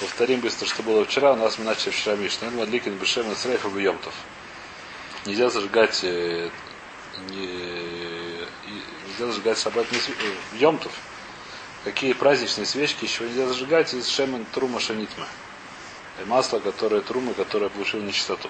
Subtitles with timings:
[0.00, 1.32] Повторим быстро, что было вчера.
[1.32, 2.50] У нас мы начали вчера Мишна.
[2.50, 4.14] Мадликин Бешем Исраев и Йомтов.
[5.26, 6.50] Нельзя зажигать э,
[7.30, 7.46] не,
[9.08, 10.92] нельзя зажигать шаббат не, э, Йомтов.
[11.82, 15.26] Какие праздничные свечки еще нельзя зажигать из Шемен Трума Шанитма.
[16.26, 18.48] Масло, которое трумы, которое получило нечистоту.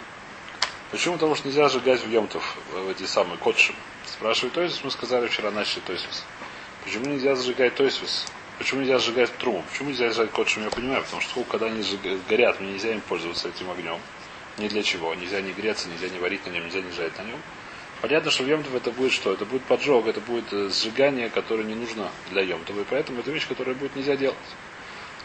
[0.91, 1.15] Почему?
[1.15, 3.75] Потому что нельзя сжигать в Йомтов, в эти самые котшим.
[4.07, 6.25] Спрашивает Тойсус, мы сказали вчера, начали Тойсус.
[6.85, 8.27] Почему нельзя зажигать Тойсус?
[8.59, 9.65] Почему нельзя сжигать труму?
[9.71, 10.65] Почему нельзя сжигать котшем?
[10.65, 11.83] Я понимаю, потому что когда они
[12.29, 14.01] горят, мне нельзя им пользоваться этим огнем.
[14.59, 15.15] Ни для чего.
[15.15, 17.41] Нельзя не греться, нельзя не варить на нем, нельзя не жарить на нем.
[18.01, 19.33] Понятно, что в Йомтов это будет что?
[19.33, 22.81] Это будет поджог, это будет э, сжигание, которое не нужно для Йомтова.
[22.81, 24.37] И поэтому это вещь, которая будет нельзя делать.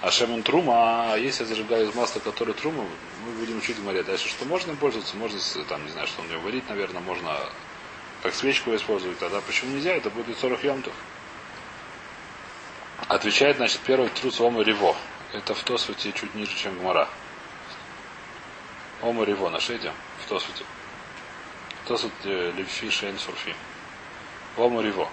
[0.02, 2.86] А шемон трума, а если я зажигаю из масла, которое трума,
[3.26, 6.22] мы будем учить в море дальше, что можно им пользоваться, можно, там, не знаю, что
[6.22, 7.40] он его варить, наверное, можно
[8.22, 9.94] как свечку использовать, тогда почему нельзя?
[9.96, 10.94] Это будет 40 йомтов.
[13.08, 14.96] Отвечает, значит, первый трус Ома Риво.
[15.34, 17.10] Это в Тосфуте чуть ниже, чем Гмара.
[19.02, 19.91] Ома Риво, нашите?
[20.24, 20.63] В Тосфуте.
[21.85, 23.55] Тосфут э, Левфи Шейн Сурфи.
[24.58, 25.10] Ома Риво.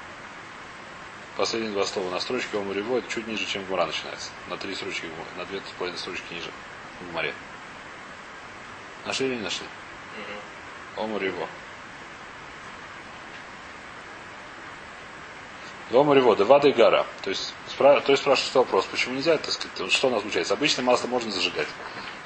[1.37, 4.31] Последние два слова на строчке Ома Риво, это чуть ниже, чем Гмара начинается.
[4.49, 6.51] На три строчки, на две с половиной строчки ниже.
[7.01, 7.35] В Гмаре.
[9.07, 9.67] Нашли или не нашли?
[10.97, 11.49] Ома Риво.
[15.91, 17.05] Дома ревода, вода и гора.
[17.23, 20.53] То есть, то есть спрашивает вопрос, почему нельзя, так сказать, что у нас получается?
[20.53, 21.69] Обычное масло можно зажигать.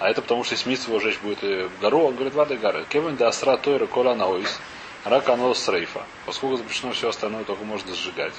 [0.01, 2.59] А это потому, что если мисс его жечь будет э, гору, он говорит, вода и
[2.59, 2.83] гора.
[2.85, 4.59] Кевин да астра тойра кола наоис,
[5.05, 6.05] рак оно срейфа.
[6.27, 8.35] Поскольку запрещено все остальное, только можно зажигать.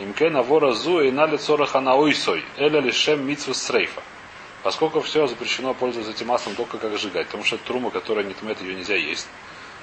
[0.00, 4.02] Имке навора зу и на лицо раханаойсой, эля лишем митсву срейфа.
[4.62, 8.32] Поскольку все запрещено пользоваться этим маслом только как сжигать, потому что это трума, которая не
[8.32, 9.28] тмет, ее нельзя есть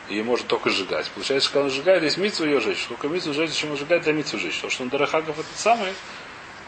[0.10, 1.10] и может только сжигать.
[1.12, 2.86] Получается, когда он сжигает, есть митцу ее жечь.
[2.88, 4.56] Только митцу жечь, зачем сжигать, для митцу жечь.
[4.56, 5.94] Потому что он Дарахагов это самый.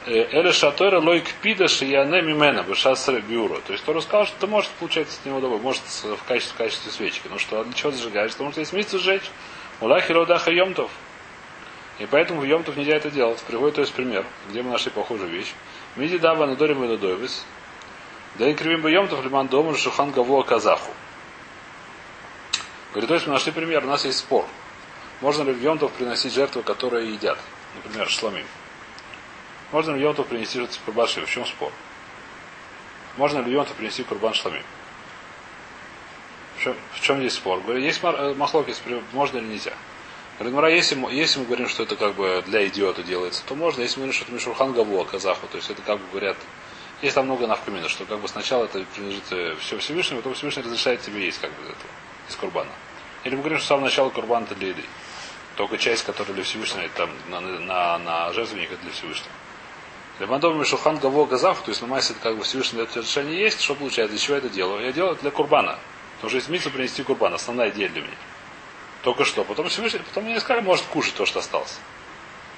[0.06, 3.59] Э, Эля шатора лойк пида шияне мимена бешас биуро.
[3.61, 6.58] То есть кто рассказал, что ты можешь получать с него добро, может в качестве, в
[6.58, 7.28] качестве свечки.
[7.30, 8.31] Ну что, для чего зажигаешь?
[8.34, 9.30] Потому что есть митцу сжечь.
[9.81, 10.91] Улахи родаха йомтов.
[11.97, 13.40] И поэтому в Йомтов нельзя это делать.
[13.47, 15.53] Приводит то есть пример, где мы нашли похожую вещь.
[15.96, 16.97] Миди даба на доре мы
[18.35, 20.91] Да и кривим бы Йомтов лиман дома шухан гаво казаху.
[22.91, 24.46] Говорит, то есть мы нашли пример, у нас есть спор.
[25.22, 27.38] Можно ли в Йомтов приносить жертвы, которые едят?
[27.75, 28.46] Например, шламим.
[29.72, 31.72] Можно ли Йомтов принести жертву курбан В чем спор?
[33.18, 34.64] Можно ли Йомтов принести курбан шламим?
[36.58, 37.59] В чем, в чем здесь спор?
[37.62, 38.81] Говорит, есть э, махлокис,
[39.12, 39.74] можно или нельзя?
[40.40, 43.81] Говорит, если, если мы говорим, что это как бы для идиота делается, то можно.
[43.81, 46.38] Если мы говорим, что это Мишурхан Гаву, казаху, то есть это как бы говорят,
[47.02, 50.64] есть там много навкамина, что как бы сначала это принадлежит э, все Всевышнему, потом Всевышний
[50.64, 51.92] разрешает тебе есть как бы этого,
[52.30, 52.72] из курбана.
[53.24, 54.84] Или мы говорим, что с самого начала курбан это для еды.
[55.56, 59.32] Только часть, которая для Всевышнего, там на, на, на жертвенник это для Всевышнего.
[60.20, 63.76] Лемандом Мишухан Гаво Газав, то есть на Майсе как бы Всевышний дает разрешение есть, что
[63.76, 64.86] получается, для чего я это делаю?
[64.86, 65.78] Я делаю это для курбана.
[66.16, 68.18] Потому что есть митцу принести курбан, основная идея для меня.
[69.03, 69.44] Только что.
[69.44, 71.80] Потом Всевышний, потом мне сказали, может кушать то, что осталось.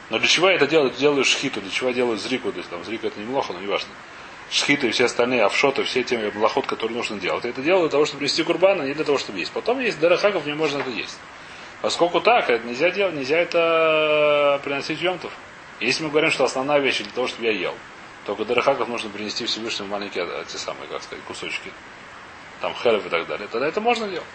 [0.09, 0.91] Но для чего я это делаю?
[0.91, 3.67] Делаю шхиту, для чего я делаю зрику, то есть там зрика это неплохо, но не
[3.67, 3.89] важно
[4.49, 7.43] шхиты и все остальные офшоты, все те блохот, которые нужно делать.
[7.43, 9.51] Я это делаю для того, чтобы принести курбан, а не для того, чтобы есть.
[9.51, 11.17] Потом есть дарахагов, мне можно это есть.
[11.81, 15.31] Поскольку так, это нельзя делать, нельзя это приносить емтов.
[15.79, 17.75] Если мы говорим, что основная вещь для того, чтобы я ел,
[18.25, 21.71] только дарахагов нужно принести Всевышнему маленькие эти самые, как сказать, кусочки.
[22.61, 23.47] Там херов и так далее.
[23.47, 24.25] Тогда это можно делать.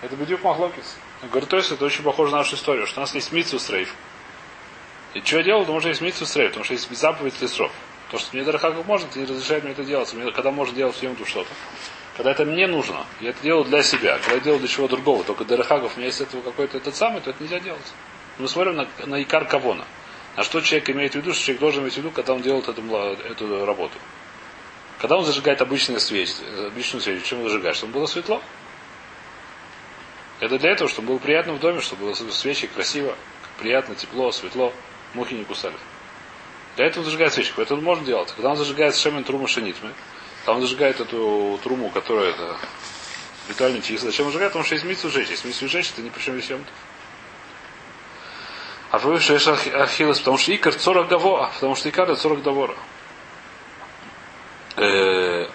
[0.00, 0.96] Это бедюк махлокис.
[1.22, 3.94] Говорит, то есть это очень похоже на нашу историю, что у нас есть митсу срейф.
[5.14, 5.60] И что я делал?
[5.62, 7.72] Потому что есть митсу срейф, потому что есть заповедь лесров.
[8.10, 10.12] То, что мне Дарахаков может, не разрешает мне это делать.
[10.14, 11.50] Мне, когда можно делать Йомту что-то.
[12.16, 14.18] Когда это мне нужно, я это делаю для себя.
[14.18, 17.20] Когда я делаю для чего другого, только Дарахагов, у меня есть этого какой-то этот самый,
[17.20, 17.92] то это нельзя делать.
[18.38, 19.84] Мы смотрим на, на Икар Кавона.
[20.38, 22.68] На что человек имеет в виду, что человек должен иметь в виду, когда он делает
[22.68, 23.98] эту, эту работу.
[25.00, 26.30] Когда он зажигает обычную свечь,
[26.64, 27.74] обычную свечь, чем он зажигает?
[27.74, 28.40] Чтобы было светло.
[30.38, 33.16] Это для этого, чтобы было приятно в доме, чтобы было свечи красиво,
[33.58, 34.72] приятно, тепло, светло,
[35.14, 35.74] мухи не кусали.
[36.76, 37.60] Для этого зажигает свечку.
[37.60, 38.30] Это можно делать.
[38.30, 39.92] Когда он зажигает шемен труму шенитмы,
[40.44, 42.56] когда он зажигает эту труму, которая это
[43.48, 44.52] ритуальный чист, зачем он зажигает?
[44.52, 45.30] Потому что есть митсу жечь.
[45.30, 46.48] Есть митсу жечь, это ни при чем весь
[48.90, 52.74] А вы что ахилос, потому что икар 40 гаво, потому что икар это 40 довора.
[54.76, 55.46] Э,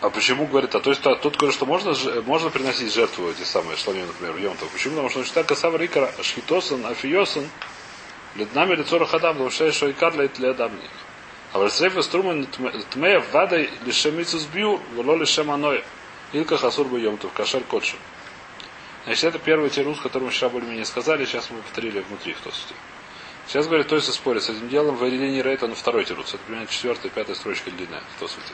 [0.00, 3.76] а почему говорит, а то есть тут говорит, что можно, можно приносить жертву эти самые
[3.76, 4.68] шламим, например, в Йомтов.
[4.70, 4.94] Почему?
[4.94, 7.48] Потому что он считает касава рикара, шхитосан, афиосан,
[8.36, 10.90] Леднами лицо рахадам, потому что что икар для адамник.
[11.52, 12.44] А в Ресрейфа струма
[12.90, 15.82] тмея вадой лишемицу сбью, вело лишем аноя.
[16.32, 17.62] Илка хасур бы йомтов, кашер.
[19.06, 22.74] Значит, это первый тирус, который мы вчера более-менее сказали, сейчас мы повторили внутри в тости.
[23.46, 26.34] Сейчас говорит, есть спорит с этим делом, в линии рейта на второй тирус.
[26.34, 28.52] Это примерно четвертая, пятая строчка длинная, в то сути.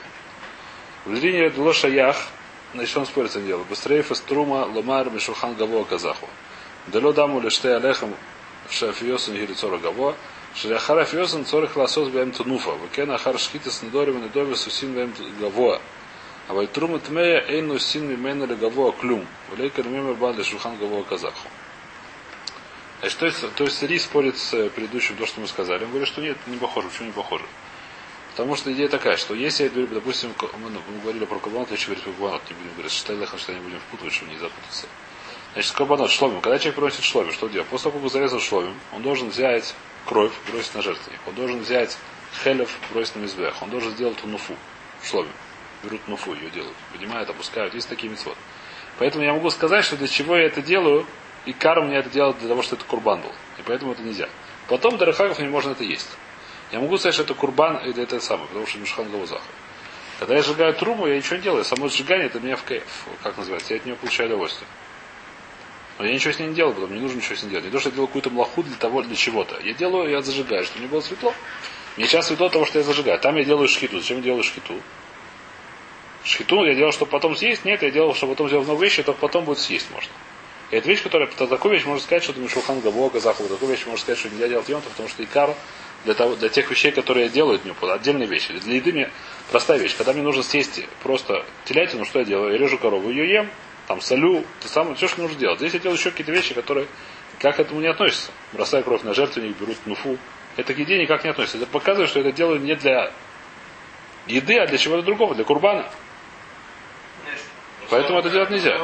[1.05, 2.17] В линии рейта лошаях,
[2.75, 3.65] значит он спорит с этим делом.
[3.67, 6.29] Быстрее фаструма ломар мишухан гаво казаху.
[6.85, 8.13] Дало даму лиште алехам
[8.69, 10.15] шафиосен гирицора гаво.
[10.53, 12.69] Шляхар афиосен цорих ласос бэм тунуфа.
[12.71, 15.81] Вакен ахар шкитас недорим недове сусин бэм гаво.
[16.47, 19.25] А вайтрума тмея эйну син мимена гаво клюм.
[19.49, 21.47] Валейка мемер бан лишухан гаво казаху.
[22.99, 25.83] Значит, то есть, то есть Ри спорит с предыдущим, то, что мы сказали.
[25.83, 26.87] Он говорит, что нет, не похоже.
[26.87, 27.43] Почему не похоже?
[28.31, 32.03] Потому что идея такая, что если, допустим, мы, мы говорили про Кабанот, я еще говорить
[32.03, 34.87] про Кабанот, не будем говорить, что лехом, что не будем впутывать, чтобы не запутаться.
[35.53, 36.41] Значит, Кабанот, шломим.
[36.41, 37.67] Когда человек приносит шломим, что делать?
[37.67, 39.75] После того, как зарезал шломим, он должен взять
[40.05, 41.19] кровь, бросить на жертвенник.
[41.27, 41.97] Он должен взять
[42.43, 43.61] хелев, бросить на мизбех.
[43.61, 44.55] Он должен сделать тунуфу,
[45.03, 45.31] шломим.
[45.83, 46.75] Берут нуфу, ее делают.
[46.91, 47.73] Поднимают, опускают.
[47.73, 48.37] Есть такие мецвод.
[48.99, 51.05] Поэтому я могу сказать, что для чего я это делаю,
[51.45, 53.31] и кар меня это делать для того, что это курбан был.
[53.59, 54.29] И поэтому это нельзя.
[54.67, 56.09] Потом Дарахагов не можно это есть.
[56.71, 59.43] Я могу сказать, что это курбан или это самое, потому что Мишхан Гаузаха.
[60.19, 61.65] Когда я сжигаю труму, я ничего не делаю.
[61.65, 62.83] Само сжигание это меня в кайф,
[63.21, 64.67] как называется, я от него получаю удовольствие.
[65.99, 67.65] Но я ничего с ней не делаю, потому мне нужно ничего с ней делать.
[67.65, 69.59] Не то, что я делаю какую-то млаху для того, для чего-то.
[69.61, 71.33] Я делаю, я зажигаю, чтобы мне было светло.
[71.97, 73.19] Мне сейчас светло того, что я зажигаю.
[73.19, 73.99] Там я делаю шхиту.
[73.99, 74.75] Зачем я делаю шхиту?
[76.23, 77.65] Шхиту я делал, чтобы потом съесть.
[77.65, 80.11] Нет, я делал, чтобы потом сделать много вещи, только потом будет съесть можно.
[80.71, 83.85] И это вещь, которая, такую вещь можно сказать, что это Мишухан Габо, Газаху, такую вещь
[83.85, 85.53] можно сказать, что нельзя делать йонтов, потому что икар
[86.05, 88.53] для, того, для тех вещей, которые я делаю, это отдельные вещи.
[88.53, 89.11] Для еды мне
[89.51, 89.95] простая вещь.
[89.95, 92.53] Когда мне нужно съесть просто телятину, что я делаю?
[92.53, 93.49] Я режу корову, ее ем,
[93.87, 95.59] там солю, то самое, все, что нужно делать.
[95.59, 96.87] Здесь я делаю еще какие-то вещи, которые
[97.39, 98.31] как к этому не относятся.
[98.53, 100.17] Бросаю кровь на жертвенник, берут нуфу.
[100.55, 101.57] Это к еде никак не относится.
[101.57, 103.11] Это показывает, что это делаю не для
[104.27, 105.89] еды, а для чего-то другого, для курбана.
[107.93, 108.77] Поэтому это делать нельзя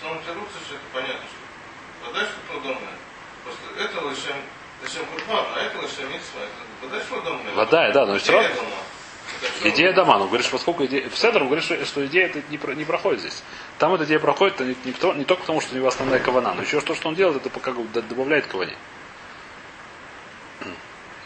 [0.00, 2.98] самом коррупции это понятно, что подача удобная.
[3.44, 4.36] Просто это лишем,
[4.82, 6.40] лишем курбан, а это лишем митсва.
[6.80, 7.54] Подача удобная.
[7.54, 8.48] Вода, да, но все равно.
[9.64, 10.18] Идея дома.
[10.18, 11.08] Ну, говоришь, поскольку идея...
[11.10, 13.42] В Седр говорит, что, что идея это не, про, не проходит здесь.
[13.78, 16.54] Там эта идея проходит это не, не, не только потому, что у него основная кавана,
[16.54, 18.76] но еще то, что он делает, это бы добавляет каване.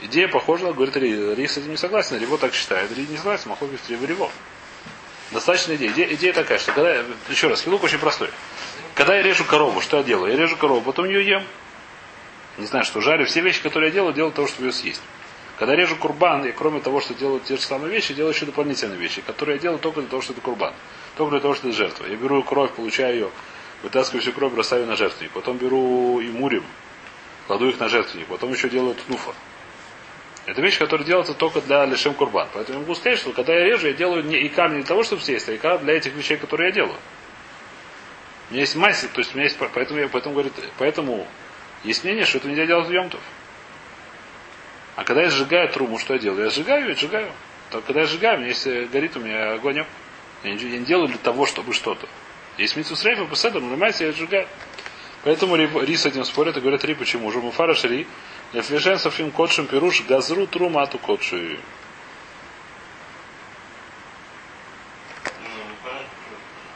[0.02, 1.34] Идея похожа, говорит Ри.
[1.34, 2.90] Ри с этим не согласен, Риво так считает.
[2.96, 4.30] Ри не согласен, Махлокис Риво.
[5.32, 5.90] Достаточно идея.
[5.92, 6.14] идея.
[6.14, 7.04] Идея такая, что когда...
[7.28, 8.28] Еще раз, хилук очень простой.
[8.94, 10.32] Когда я режу корову, что я делаю?
[10.32, 11.44] Я режу корову, потом ее ем.
[12.58, 13.24] Не знаю, что жарю.
[13.26, 15.00] Все вещи, которые я делаю, делаю того, чтобы ее съесть.
[15.58, 18.98] Когда режу курбан, я кроме того, что делаю те же самые вещи, делаю еще дополнительные
[18.98, 20.74] вещи, которые я делаю только для того, что это курбан.
[21.16, 22.06] Только для того, что это жертва.
[22.06, 23.30] Я беру кровь, получаю ее,
[23.82, 25.32] вытаскиваю всю кровь, бросаю на жертвенник.
[25.32, 26.64] Потом беру и мурим,
[27.46, 28.26] кладу их на жертвенник.
[28.26, 29.32] Потом еще делаю тнуфа.
[30.44, 32.48] Это вещь, которая делается только для лишем курбан.
[32.52, 35.04] Поэтому я могу сказать, что когда я режу, я делаю не икар не для того,
[35.04, 36.96] чтобы съесть, а икар для этих вещей, которые я делаю.
[38.50, 41.26] У меня есть масса, то есть у меня есть, поэтому я поэтому говорит, поэтому
[41.84, 43.20] есть мнение, что это нельзя делать в Йомтов.
[44.96, 46.44] А когда я сжигаю труму, что я делаю?
[46.44, 47.32] Я сжигаю и сжигаю.
[47.70, 49.84] Только когда я сжигаю, меня если горит, у меня огонь.
[50.42, 52.06] Я не, я не делаю для того, чтобы что-то.
[52.58, 54.46] Есть митсу с рейфа, поседом, нажимается, я сжигаю.
[55.24, 57.28] Поэтому Ри с этим спорят и говорят Ри, почему?
[57.28, 58.08] Уже Муфара Шри,
[58.52, 61.60] Лефлешен Софим Котшим Пируш, Газру Трумату Котши.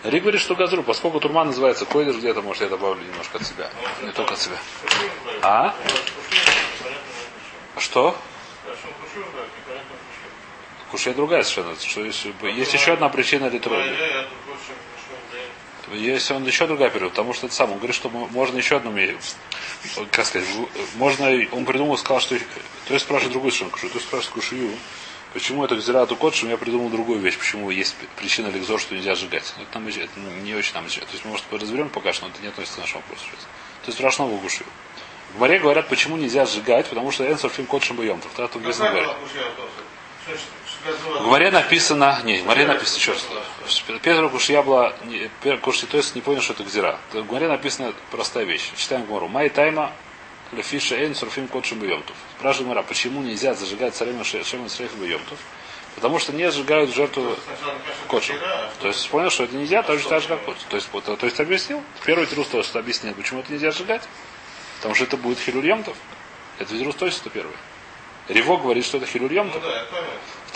[0.04, 3.68] Ри говорит, что газру, поскольку турма называется койдыш, где-то, может, я добавлю немножко от себя.
[4.02, 4.56] Не только от себя.
[5.42, 5.74] А?
[7.78, 8.16] Что?
[10.92, 11.76] Кушай другая совершенно.
[11.80, 13.82] Что есть, есть еще одна причина труда.
[15.92, 17.70] Есть он еще другая период, потому что это сам.
[17.70, 18.90] Он говорит, что можно еще одну
[20.10, 20.48] как сказать,
[20.96, 22.36] можно, он придумал, сказал, что
[22.86, 24.70] то есть спрашивает другую совершенно кушаю, то есть спрашивает кушаю.
[25.32, 27.36] Почему это Гзирату Кодшим, я придумал другую вещь.
[27.36, 29.52] Почему есть причина Ликзор, что нельзя сжигать.
[29.60, 32.40] Это, нам, это не очень нам То есть, мы, может, разберем пока что, но это
[32.40, 33.26] не относится к нашему вопросу.
[33.82, 34.64] То есть, страшного гуши.
[35.34, 38.20] В море говорят, почему нельзя сжигать, потому что Энсор фильм Кодшим Бойом.
[38.22, 38.80] Тогда тут говорит.
[41.20, 43.82] В море написано, не, в море написано, раз.
[44.02, 46.98] Петр то есть не понял, что это Гзира.
[47.12, 48.70] В море написана простая вещь.
[48.76, 49.26] Читаем Гмору.
[49.26, 49.92] Май тайма
[50.52, 52.14] Лефиша Эйн Сурфим Кодшим Бьемтов.
[52.38, 55.38] Спрашивает Мара, почему нельзя зажигать царем Шема Срейфа Бьемтов?
[55.96, 57.36] Потому что не сжигают жертву
[58.06, 58.36] Кодшим.
[58.80, 60.68] То есть понял, что это нельзя, так же так же как Кодшим.
[60.68, 61.82] То есть, то, то есть объяснил.
[62.04, 64.02] Первый трус то, что объяснил, почему это нельзя сжигать.
[64.76, 65.96] Потому что это будет Хилюр Йомтов.
[66.58, 67.56] Это ведь то есть это первый.
[68.28, 69.62] Рево говорит, что это Хилюр Йомтов.
[69.62, 69.84] Ну, да,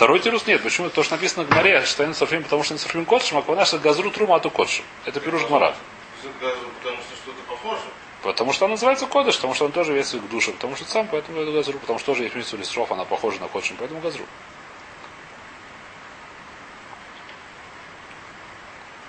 [0.01, 0.63] Второй тирус нет.
[0.63, 0.89] Почему?
[0.89, 3.71] То, что написано в Гмаре, что они сорфим, потому что они сорфим Кодшим, а Кванаш
[3.73, 4.83] Газру Трума Ату Кодшим.
[5.05, 5.75] Это пируш Гмара.
[6.23, 7.83] Потому что что-то похоже.
[8.23, 11.07] Потому что он называется кодыш, потому что он тоже весит к душе, потому что сам,
[11.07, 14.25] поэтому это газру, потому что тоже есть митсу лисров, она похожа на кодшим, поэтому газру.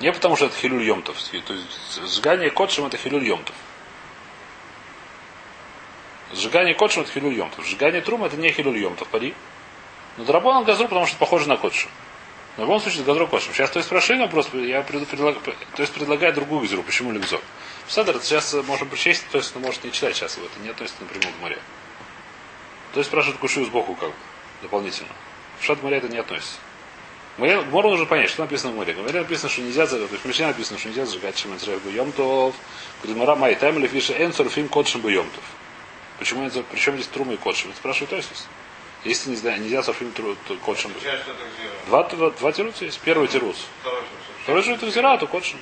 [0.01, 1.17] Не потому что это хилюль йомтов.
[1.23, 3.55] То есть сжигание кодшим это хилюль йомтов.
[6.35, 7.65] Сжигание кодшим это хилюль йомтов.
[7.65, 9.35] Сжигание трума это не хилюль йомтов, пари.
[10.16, 11.88] Но драбон газру, потому что похоже на кодшу.
[12.57, 13.54] В любом случае, газру кодшим.
[13.54, 16.83] Сейчас то есть прошение вопрос, я предлаг, то есть предлагаю другую газру.
[16.83, 17.40] Почему легзо?
[17.88, 21.02] Седер, сейчас можем прочесть, то есть, ну, может не читать сейчас его, это не относится
[21.02, 21.59] напрямую к море.
[22.92, 24.14] То есть спрашивают кушаю сбоку как бы,
[24.61, 25.09] дополнительно.
[25.61, 26.57] В шат море это не относится.
[27.38, 28.95] Мору нужно понять, что написано в море.
[28.95, 31.57] Море написано, что нельзя, то есть в написано, что нельзя сжигать чем
[31.95, 32.54] йомтов.
[33.02, 35.42] Гудмара май тайм или фиша энсор фим кодшим бы йомтов.
[36.19, 37.71] Почему это, причем здесь трума и кодшим?
[37.71, 38.47] Это спрашивают Тойсус.
[39.04, 40.12] Если не знаю, нельзя сорфим
[40.64, 40.92] кодшим.
[41.87, 43.00] Два, два, два тируса есть.
[43.00, 43.66] Первый тирус.
[44.44, 45.59] Второй же это взира, то кодшим.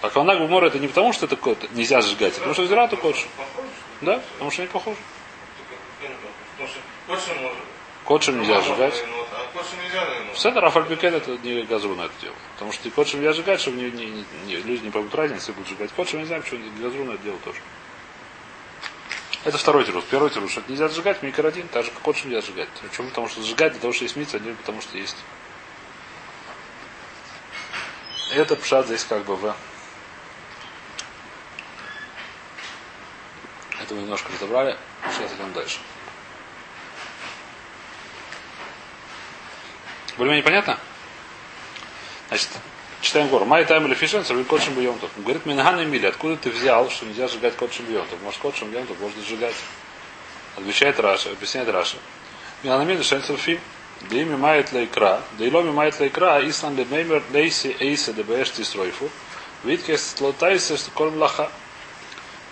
[0.00, 2.62] А калнак в море это не потому, что это код, нельзя сжигать, а потому что
[2.62, 3.28] взира, то кодшим.
[4.00, 4.96] Да, потому что они похожи.
[8.04, 9.04] Кодшим нельзя сжигать.
[10.34, 12.34] Все это Рафальбикен это не газру на это дело.
[12.54, 15.68] Потому что кодшим нельзя сжигать, чтобы не, не, не, не, люди не поймут разницы, будут
[15.68, 15.90] сжигать.
[15.92, 17.58] Кодшим нельзя, почему газру на это дело тоже.
[19.48, 20.04] Это второй тирус.
[20.10, 22.68] Первый тирус, что это нельзя сжигать, микродин, так же как кодшим нельзя сжигать.
[22.82, 23.08] Почему?
[23.08, 25.16] Потому что сжигать для того, что есть мица, а не потому что есть.
[28.30, 29.56] Это пшат здесь как бы в
[33.80, 34.76] Это мы немножко разобрали.
[35.16, 35.78] Сейчас идем дальше.
[40.18, 40.78] Более-менее понятно?
[42.28, 42.50] Значит,
[43.00, 43.44] читаем гору.
[43.44, 45.10] Май тайм или фишен, сорви кодшим бьемтов.
[45.16, 48.20] Говорит, Минган Эмили, откуда ты взял, что нельзя сжигать кодшим бьемтов?
[48.22, 49.56] Может, кодшим бьемтов можно сжигать.
[50.56, 51.96] Отвечает Раша, объясняет Раша.
[52.62, 53.60] Минган Эмили, шен сурфим.
[54.02, 58.22] Да ими мает лейкра, да и ломи мает лейкра, ислам де меймер лейси эйсе де
[58.22, 59.10] бэш тисройфу.
[59.64, 61.50] Видите, слотайся, что корм лаха.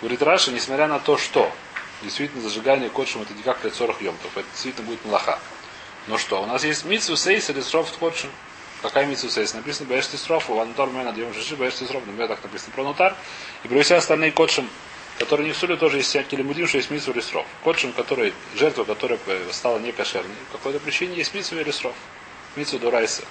[0.01, 1.49] Говорит Раша, несмотря на то, что
[2.03, 5.39] действительно зажигание кодшим это не как для 40 емтов, это действительно будет млаха.
[6.07, 8.29] Ну что, у нас есть митсу сейс или сроф ходшин.
[8.81, 9.53] Какая митсу сейс?
[9.53, 13.15] Написано бэш тисроф, у антор мен адьем жиши бэш тисроф, например, так написано про нотар.
[13.63, 14.69] И про все остальные кодшим,
[15.17, 17.45] которые не в суле, тоже есть всякие лимудим, что есть митсу или сроф.
[17.63, 19.19] Кодшим, который, жертва, которая
[19.51, 21.95] стала не кошерной, по какой-то причине есть митсу или сроф.
[22.55, 23.23] Митсу дурайса.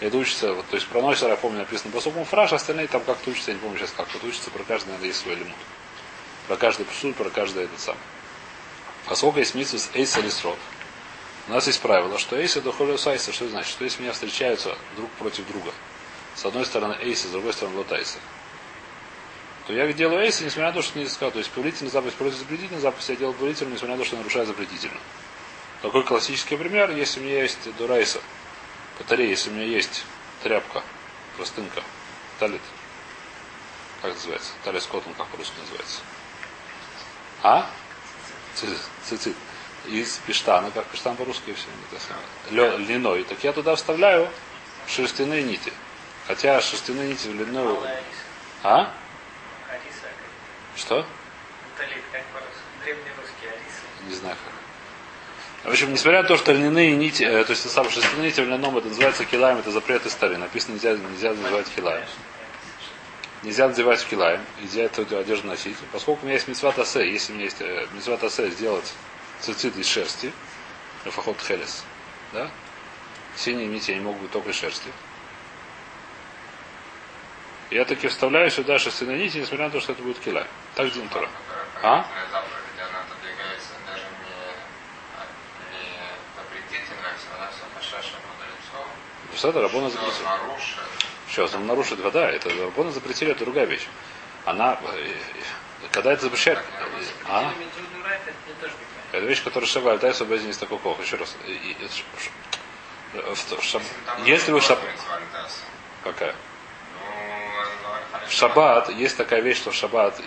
[0.00, 2.88] И это учится, вот, то есть про Нойсера, я помню, написано по сухому фраж, остальные
[2.88, 4.06] там как-то учатся, я не помню сейчас как.
[4.12, 5.56] Вот учится про каждый, надо есть свой лимут.
[6.46, 7.96] Про каждый псуль, про каждый этот сам.
[9.06, 10.58] А сколько есть митсу с эйс или сроф?
[11.46, 13.70] У нас есть правило, что эйсы до сайса, что это значит?
[13.70, 15.72] Что если меня встречаются друг против друга,
[16.34, 18.18] с одной стороны эйсы, с другой стороны лотайсы,
[19.66, 21.32] то я делаю эйсы, несмотря на то, что не сказал.
[21.32, 24.46] То есть повелительный заповедь против запретительной заповедь я делаю повелительную, несмотря на то, что нарушаю
[24.46, 24.98] запретительно.
[25.82, 28.20] Такой классический пример, если у меня есть дурайса,
[28.98, 30.04] батарея, если у меня есть
[30.42, 30.82] тряпка,
[31.36, 31.82] простынка,
[32.38, 32.62] талит,
[34.00, 34.52] как называется?
[34.64, 36.00] Талис коттон, как по-русски называется?
[37.42, 37.70] А?
[39.04, 39.36] Цицит
[39.86, 44.28] из пештана, как пештан по-русски все это льняной, так я туда вставляю
[44.88, 45.72] шерстяные нити.
[46.26, 47.78] Хотя шерстяные нити в льняную...
[48.62, 48.92] А?
[50.76, 51.06] Что?
[54.08, 54.54] Не знаю как.
[55.64, 58.44] В общем, несмотря на то, что льняные нити, э, то есть сам шерстяные нити в
[58.44, 60.36] льняном, это называется килаем, это запрет истории.
[60.36, 62.06] Написано, нельзя, нельзя называть килаем.
[63.42, 65.76] Нельзя надевать килаем, нельзя эту одежду носить.
[65.92, 68.92] Поскольку у меня есть митцват асе, если у меня есть э, митцват асе сделать
[69.44, 70.32] цицит из шерсти,
[71.04, 71.84] фахот хелес,
[72.32, 72.50] да?
[73.36, 74.90] Синие нити они могут быть только из шерсти.
[77.70, 80.46] Я таки вставляю сюда шерстяные нити, несмотря на то, что это будет киля.
[80.74, 81.28] Так Дин Тора.
[81.82, 82.06] А?
[89.42, 90.24] Это Рабона запретил.
[91.28, 93.86] Сейчас, он нарушит вода, это Рабона запретили, это другая вещь.
[94.46, 94.78] Она,
[95.90, 96.60] когда это запрещает,
[97.28, 97.52] а?
[99.12, 101.00] Это вещь, которая Шева Альтай освободен из такого кох.
[101.00, 101.36] Еще раз.
[104.24, 104.80] Если вы шаб...
[106.02, 106.34] Какая?
[108.26, 110.18] В шаббат есть такая вещь, что в шаббат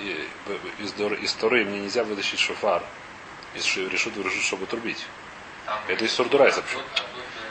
[0.79, 2.83] из, из Торы мне нельзя вытащить шофар.
[3.55, 5.05] Из решут решут, чтобы трубить.
[5.87, 6.63] Это из Сурдурайса.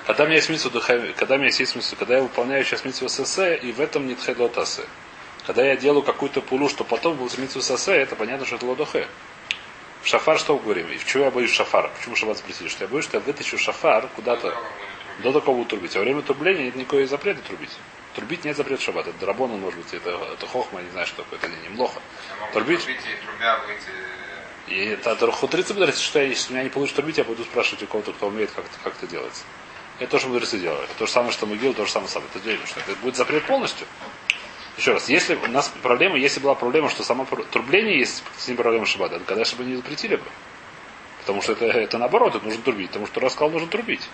[0.06, 3.08] Когда у меня есть митсу, когда у меня есть митсу, когда я выполняю сейчас митсу
[3.08, 4.86] СС, и в этом нет хедлотасы.
[5.46, 9.08] Когда я делаю какую-то пулу, что потом будет митсу СС, это понятно, что это лодохе.
[10.06, 10.86] Шафар что говорим?
[10.92, 11.88] И в чего я боюсь шафара?
[11.88, 12.68] Почему шаббат запретили?
[12.68, 14.56] Что я боюсь, что я вытащу шафар куда-то
[15.24, 15.96] до такого трубить.
[15.96, 17.72] А во время трубления нет никакой запрета трубить.
[18.14, 19.08] Трубить нет запрета шаббат.
[19.08, 22.00] Это драбона, может быть, это, это хохма, не знаю, что такое, это не немлохо.
[22.52, 22.86] Трубить.
[24.68, 27.86] И это хутрица мудрецы, что я, если меня не получится трубить, я буду спрашивать у
[27.88, 29.42] кого-то, кто умеет, как, как это делается.
[29.98, 30.84] Это то, что мудрецы делают.
[30.84, 32.30] Это то же самое, что могил, то же самое самое.
[32.32, 33.88] Это, что это будет запрет полностью.
[34.76, 38.56] Еще раз, если у нас проблема, если была проблема, что само трубление есть с ним
[38.56, 40.24] проблема шаббата, то конечно бы не запретили бы.
[41.20, 42.88] Потому что это, это наоборот, это нужно трубить.
[42.88, 44.08] Потому что рассказал, нужно трубить.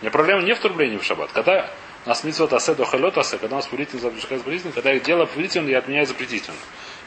[0.00, 1.30] У меня проблема не в трублении в шаббат.
[1.32, 1.70] Когда
[2.06, 5.00] у нас митцвот асе до халет асе, когда у нас повелительный запрещает запретительный, когда я
[5.00, 6.58] делаю повелительный, я отменяю запретительный.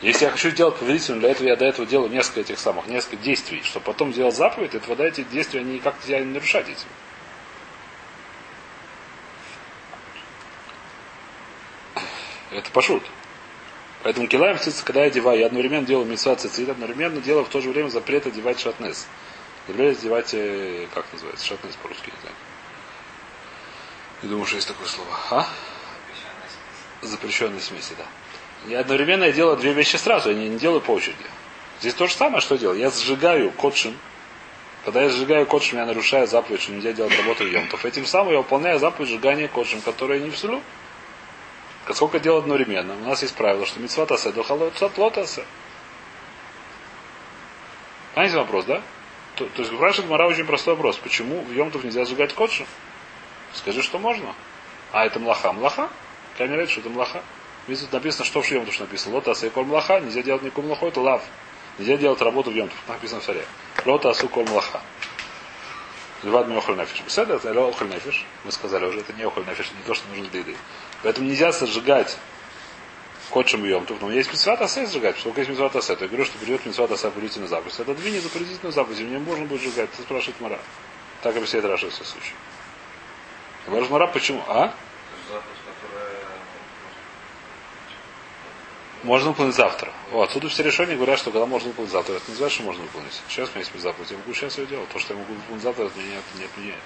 [0.01, 3.17] Если я хочу сделать повелительным, для этого я до этого делаю несколько этих самых, несколько
[3.17, 6.87] действий, чтобы потом сделать заповедь, это вода эти действия, они как-то я не нарушать этим.
[12.51, 13.03] Это пошут.
[14.03, 17.59] Поэтому килаем цицит, когда я одеваю, я одновременно делаю митцва цицит, одновременно делаю в то
[17.61, 19.07] же время запрет одевать шатнес.
[19.67, 22.35] Запрет одевать, э, как называется, шатнес по-русски, не знаю.
[24.23, 25.09] Я думаю, что есть такое слово.
[25.31, 25.47] А?
[27.01, 28.05] Запрещенные смеси, да.
[28.67, 31.17] Я одновременно я делаю две вещи сразу, я не, не делаю по очереди.
[31.79, 32.79] Здесь то же самое, что делаю.
[32.79, 33.95] Я сжигаю котшим.
[34.85, 37.85] Когда я сжигаю котшим, я нарушаю заповедь, что нельзя делать работу емтов.
[37.85, 40.61] Этим самым я выполняю заповедь сжигания котшим, которая не в.
[41.93, 42.93] Сколько дел одновременно?
[42.95, 45.45] У нас есть правило, что митцват асе до халот лотасе.
[48.13, 48.81] Понимаете вопрос, да?
[49.35, 50.97] То, то есть спрашивает Мара очень простой вопрос.
[50.97, 52.65] Почему в Йомтов нельзя сжигать котшим?
[53.53, 54.33] Скажи, что можно.
[54.91, 55.53] А это млаха.
[55.53, 55.89] Млаха?
[56.37, 57.21] Камера что это млаха.
[57.67, 59.15] Здесь тут написано, что в Йомтов написано.
[59.15, 59.99] Лота асей коль млаха.
[59.99, 60.87] Нельзя делать никакую млаху.
[60.87, 61.23] Это лав.
[61.77, 62.77] Нельзя делать работу в Йомтов.
[62.87, 63.45] Написано в царе.
[63.85, 64.81] Лота асу коль млаха.
[66.23, 67.01] Львад ми охоль нафиш.
[67.01, 68.25] Беседа, это охоль нафиш.
[68.43, 70.55] Мы сказали уже, это не охоль нафиш, не то, что нужно для еды.
[71.03, 72.17] Поэтому нельзя сжигать
[73.29, 73.85] Котшем бьем.
[74.01, 75.19] Но есть митцват асе сжигать.
[75.19, 75.95] Сколько есть митцват асе?
[75.95, 77.79] То я говорю, что придет митцват асе на заповедь.
[77.79, 79.03] Это две незапретительные заповеди.
[79.03, 79.91] Мне можно будет сжигать.
[79.91, 80.59] Ты спрашивает Мара.
[81.21, 82.33] Так объясняет Раша все случай.
[83.65, 84.41] Говорит Мара, почему?
[84.47, 84.73] А?
[89.03, 89.91] Можно выполнить завтра.
[90.11, 92.13] О, отсюда все решения говорят, что когда можно выполнить завтра.
[92.13, 93.21] Это не значит, что можно выполнить.
[93.27, 94.11] Сейчас у меня есть заповедь.
[94.11, 94.89] Я могу сейчас ее делать.
[94.89, 96.81] То, что я могу выполнить завтра, это меня не отменяет.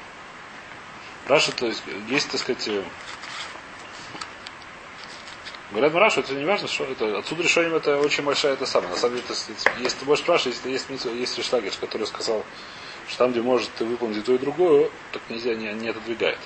[1.27, 2.67] Раша, то есть, есть, так сказать,
[5.71, 7.17] Говорят Мараш, это не важно, что это.
[7.17, 8.91] Отсюда решением это очень большая это самое.
[8.91, 12.43] На самом деле, это, если ты можешь спрашивать, если есть, есть Риштагер, который сказал,
[13.07, 16.39] что там, где может ты выполнить то и другое, так нельзя, не, не отодвигает.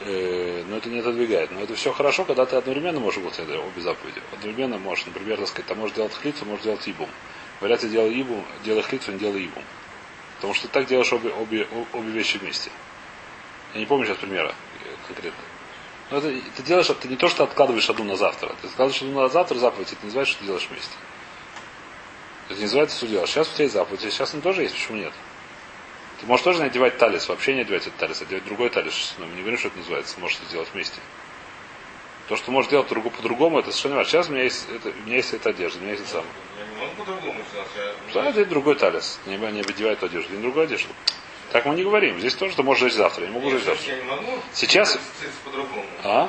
[0.00, 1.52] Э, но это не отодвигает.
[1.52, 4.20] Но это все хорошо, когда ты одновременно можешь выполнить обе заповеди.
[4.32, 7.08] Одновременно можешь, например, так сказать, ты можешь делать хлицу, можешь делать ибум.
[7.60, 9.62] Говорят, ты делай ибум, делай хлицу, не делай ибум.
[10.36, 12.70] Потому что ты так делаешь обе, обе, обе вещи вместе.
[13.74, 14.52] Я не помню сейчас примера
[15.06, 15.40] конкретно.
[16.10, 18.54] Но это, ты делаешь, это не то, что откладываешь одну на завтра.
[18.62, 20.92] Ты откладываешь одну на завтра заповедь, это не называется, что ты делаешь вместе.
[22.48, 23.30] Это не называется, что делаешь.
[23.30, 25.12] Сейчас у тебя есть заповедь, а сейчас он тоже есть, почему нет?
[26.20, 29.14] Ты можешь тоже надевать талис, вообще не одевать этот талис, а одевать другой талис.
[29.18, 31.00] Но мы не говорим, что это называется, можешь это сделать вместе.
[32.28, 34.10] То, что можешь делать по-другому, это совершенно важно.
[34.10, 36.30] Сейчас у меня есть, это, у меня есть эта одежда, у меня есть это самое.
[36.58, 37.68] Я не могу по-другому сделать.
[38.14, 39.20] Да, это другой талис.
[39.26, 40.88] Не, не одевай эту одежду, не другую одежду.
[41.52, 42.18] Так мы не говорим.
[42.18, 43.24] Здесь тоже ты можешь жить завтра.
[43.24, 43.92] Я не могу жить завтра.
[43.92, 44.98] Я не могу Сейчас.
[46.02, 46.28] А?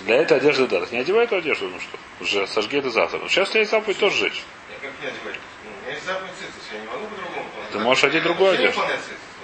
[0.00, 0.80] Для этой одежды да.
[0.80, 1.98] Так не одевай эту одежду, ну что.
[2.20, 3.20] Уже сожги это завтра.
[3.28, 4.42] Сейчас у тебя есть заповедь тоже жечь.
[4.70, 5.40] Я как не одевать?
[5.64, 7.46] Ну, у меня есть заповедь цицис, я не могу по-другому.
[7.72, 8.80] Ты можешь одеть другую одежду.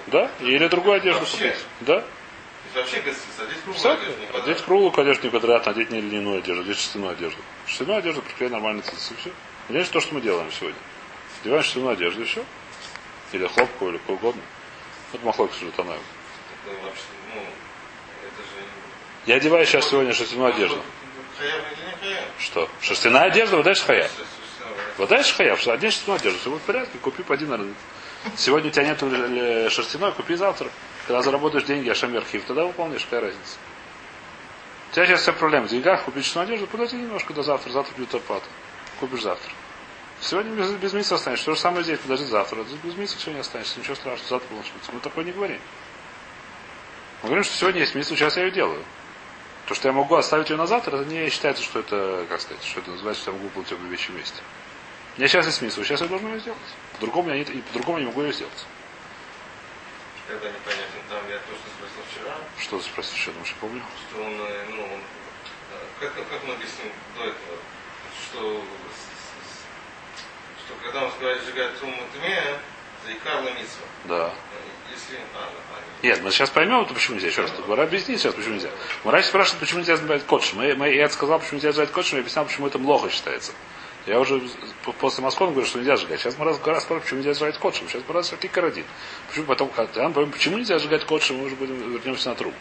[0.06, 0.30] Да?
[0.40, 1.56] Или другую одежду купить.
[1.80, 2.04] Да?
[2.74, 6.76] Вообще без одеть круглую одежду не Одеть круглую одежду неподратно, одеть не льняную одежду, одеть
[6.76, 7.40] шерстяную одежду.
[7.66, 9.30] Шерстяную одежду приклеить нормальный цицис, и все.
[9.68, 10.78] Оденешь то, что мы делаем сегодня.
[11.42, 12.44] Одеваешь шерстяную одежду, и все.
[13.34, 14.42] Или хлопку, или какую угодно.
[15.10, 16.00] Вот махлок Шутанаев.
[16.66, 16.86] Ну, это
[18.42, 18.64] же...
[19.26, 20.80] Я одеваю сейчас сегодня шерстяную одежду.
[22.38, 22.68] Что?
[22.80, 24.12] Шерстяная одежда, вот дальше хаяв.
[24.98, 27.76] Вот дальше хаяв, что одень шерстяную одежду, все будет в порядке, купи поди на рынок.
[28.36, 29.00] Сегодня у тебя нет
[29.72, 30.70] шерстяной, купи завтра.
[31.08, 33.56] Когда заработаешь деньги, Ашем Архив, тогда выполнишь, какая разница.
[34.92, 37.96] У тебя сейчас вся проблема в деньгах, купить шерстяную одежду, подожди немножко до завтра, завтра
[37.96, 38.46] будет оплата.
[39.00, 39.50] Купишь завтра.
[40.24, 41.44] Сегодня без, без месяца останешься.
[41.44, 42.64] То же самое здесь, подожди завтра.
[42.82, 43.78] Без месяца сегодня останешься.
[43.78, 44.92] Ничего страшного, завтра получится.
[44.92, 45.60] Мы такое не говорим.
[47.22, 48.82] Мы говорим, что сегодня есть месяц, сейчас я ее делаю.
[49.66, 52.62] То, что я могу оставить ее на завтра, это не считается, что это, как сказать,
[52.64, 54.42] что это называется, что я могу выполнить обе вещи вместе.
[55.16, 56.58] У меня сейчас есть смысл, сейчас я должен ее сделать.
[56.94, 58.66] По-другому я не, и по-другому я не могу ее сделать.
[60.26, 63.82] Когда непонятно, там я то, что спросил вчера, Что ты спросил еще, думаешь, я помню?
[64.08, 67.56] что он, э, ну, он, э, как, как мы объясним до этого,
[68.20, 68.64] что,
[70.74, 72.42] что когда он сказал сжигать труму тме,
[73.04, 73.86] заикарла митсва.
[74.04, 74.34] Да.
[74.92, 77.28] Если, а, а, Нет, мы сейчас поймем, это почему нельзя.
[77.28, 78.70] Еще раз, Мара объяснит сейчас, почему нельзя.
[79.02, 80.58] Мара спрашивает, почему нельзя называть котшем.
[80.58, 83.52] Мы, мы, я сказал, почему нельзя называть котшем, я объяснял, почему это плохо считается.
[84.06, 84.42] Я уже
[85.00, 86.20] после Москвы говорю, что нельзя сжигать.
[86.20, 87.88] Сейчас мы раз спрашивает, почему нельзя сжигать котшем.
[87.88, 88.84] Сейчас мы раз карадин.
[89.28, 92.56] Почему потом, когда мы почему нельзя сжигать котшем, мы уже будем вернемся на трубу.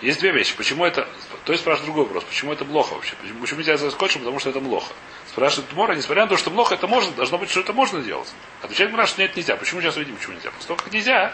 [0.00, 0.56] Есть две вещи.
[0.56, 1.08] Почему это...
[1.44, 2.24] То есть спрашивает другой вопрос.
[2.24, 3.16] Почему это плохо вообще?
[3.20, 4.20] Почему, почему нельзя сжигать котшем?
[4.22, 4.92] Потому что это плохо.
[5.30, 8.28] Спрашивает Мора, несмотря на то, что плохо, это можно, должно быть, что это можно делать.
[8.62, 9.54] Отвечает Мора, что нет, нельзя.
[9.54, 10.50] Почему сейчас увидим, почему нельзя?
[10.66, 11.32] Как нельзя,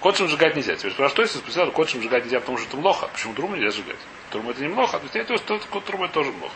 [0.00, 0.74] котшем сжигать нельзя.
[0.74, 3.08] Теперь спрашивает, что если специально котшем сжигать нельзя, потому что это плохо?
[3.08, 3.98] Почему труму нельзя сжигать?
[4.30, 4.96] Труму это не плохо.
[4.96, 6.54] Отвечает, то, что труму это тоже плохо.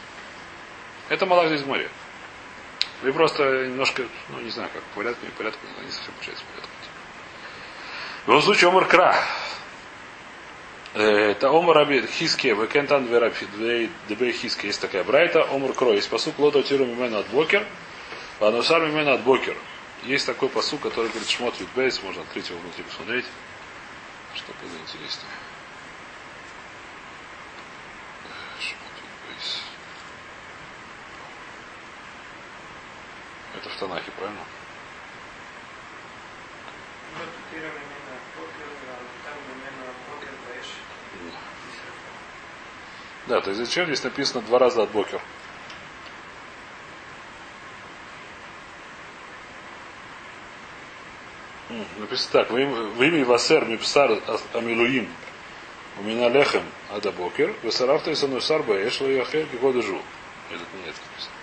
[1.10, 1.90] Это мало здесь в море.
[3.02, 6.70] Вы просто немножко, ну не знаю, как порядку, не порядку, не совсем получается порядку.
[8.24, 9.22] В любом случае, Омар Кра.
[10.94, 14.68] Э, Это Омар Раби Хиске, Векентан Дебей Хиске.
[14.68, 15.44] Есть такая брайта.
[15.50, 15.92] Омар Кро.
[15.92, 17.66] Есть посук Лода Тиру Мимена от Бокер.
[18.40, 19.56] Ванусар Мимена от Бокер.
[20.04, 22.02] Есть такой посук, который говорит Шмот Бейс.
[22.02, 23.26] Можно открыть его внутри посмотреть.
[24.34, 25.26] Что поинтереснее.
[33.56, 34.40] Это в Танахе, правильно?
[43.26, 45.20] Да, то есть зачем здесь написано два раза от Бокер?
[51.98, 52.50] Написано так.
[52.50, 54.20] В имя Васер Мипсар
[54.54, 55.08] Амилуим
[55.98, 60.00] у меня лехем ада бокер, весарафта и санусар баэш лаяхер года жу.
[60.50, 61.34] Этот нет написано.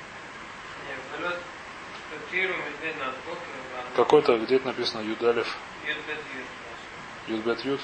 [3.95, 5.55] Какой-то, где это написано, Юдалев?
[7.27, 7.79] Юдбет Юд?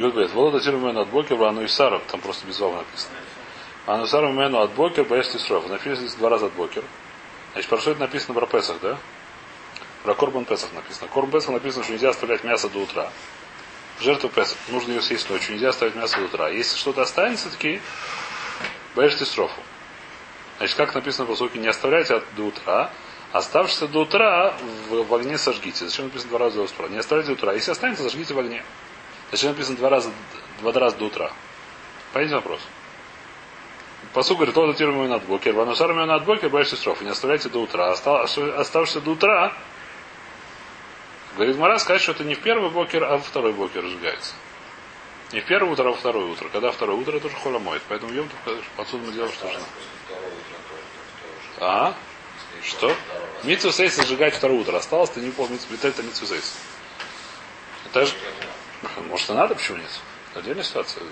[0.00, 0.32] Юдбет.
[0.32, 3.14] Волода Тирмену от Бокер, Ану Исаров, там просто без вава написано.
[3.86, 5.68] Ану Исаров Мену от Бокер, Баэш Тисров.
[5.68, 6.82] Написано здесь два раза от Бокер.
[7.52, 8.96] Значит, про что это написано про Песах, да?
[10.02, 11.08] Про Корбан Песах написано.
[11.08, 13.10] Корбан Песах написано, что нельзя оставлять мясо до утра.
[14.00, 14.56] Жертву Песах.
[14.68, 15.52] Нужно ее съесть ночью.
[15.52, 16.48] Нельзя оставить мясо до утра.
[16.48, 17.82] Если что-то останется, таки,
[18.94, 19.60] Баэш Тисрофу.
[20.56, 22.90] Значит, как написано в посылке, не оставляйте до утра,
[23.32, 24.54] оставшись до утра
[24.88, 25.84] в, в огне сожгите.
[25.84, 26.88] Зачем написано два раза до утра?
[26.88, 27.52] Не оставляйте до утра.
[27.52, 28.62] Если останется, зажгите в огне.
[29.30, 30.10] Зачем написано два раза,
[30.60, 31.32] два раза до утра?
[32.12, 32.60] Понятен вопрос?
[34.12, 37.00] Посуд говорит, то датируем над бокер, ванусар над бокер, больше стров.
[37.02, 37.92] Не оставляйте до утра.
[37.92, 39.52] Оставшись до утра,
[41.36, 44.34] говорит Мара, сказать, что это не в первый бокер, а во второй бокер разжигается.
[45.32, 46.48] Не в первое утро, а во второе утро.
[46.48, 47.82] Когда второе утро, это уже хола моет.
[47.88, 48.28] Поэтому ем
[48.76, 49.58] отсюда мы делаем, что же.
[51.60, 51.94] А?
[52.64, 52.92] Что?
[53.44, 54.76] Митсу сейс зажигать второе утро.
[54.76, 56.56] Осталось, ты не это митсу сейс.
[57.86, 58.12] Это же...
[59.08, 59.90] Может, и надо, почему нет?
[60.34, 61.02] Отдельная ситуация.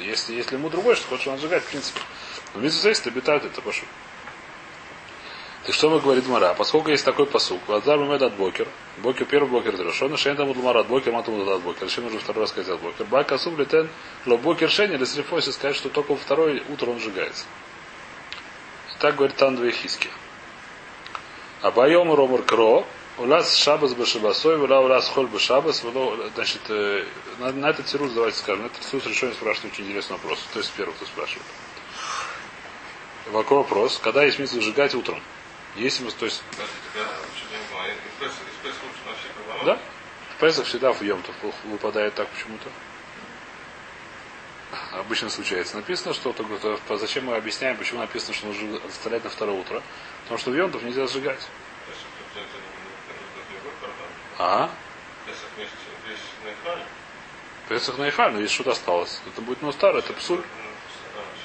[0.00, 2.00] Если, если ему другой, что хочет он сжигать, в принципе.
[2.54, 3.84] Но митсу сейс обитают, это пошу.
[5.64, 6.54] Так что мы говорит Мара?
[6.54, 10.76] Поскольку есть такой посук, Вазар Мемед от Бокер, Бокер первый Бокер Дрошон, Шейн там Мар
[10.76, 11.88] от Бокер, Матум от Бокер.
[11.88, 13.04] Зачем нужно второй раз сказать от Бокер?
[13.06, 13.90] Бака Суб Летен,
[14.24, 17.44] Ло Бокер Шейн или Срифоси сказать, что только во второй утро он сжигается.
[18.98, 20.08] Так говорит Тандве Хиски.
[21.60, 22.86] Абайом Ромар Кро,
[23.18, 25.84] у нас шабас башабасой, вела у нас холь башабас,
[26.34, 27.04] значит, э,
[27.38, 30.38] на, на этот тирус давайте скажем, на этот тирус решение спрашивает очень интересный вопрос.
[30.52, 31.46] То есть первый, кто спрашивает.
[33.32, 33.98] Какой вопрос?
[34.02, 35.20] Когда есть смысл сжигать утром?
[35.76, 36.42] Если мы, то есть...
[39.66, 39.78] Да?
[40.36, 41.22] В Песах всегда в Йом
[41.64, 42.70] выпадает так почему-то.
[44.92, 45.76] Обычно случается.
[45.76, 49.82] Написано, что то, зачем мы объясняем, почему написано, что нужно оставлять на второе утро.
[50.22, 51.40] Потому что в Йомтов нельзя сжигать.
[54.38, 54.70] А?
[57.68, 60.42] Песах на Ифаль, но если что-то осталось, это будет ну старое, это псуль.